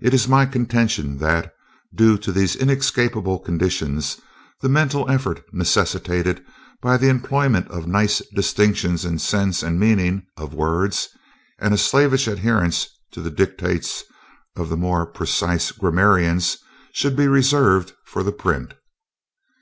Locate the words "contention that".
0.44-1.54